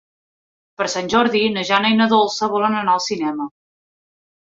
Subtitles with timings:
[0.79, 3.47] Per Sant Jordi na Jana i na Dolça volen anar al cinema.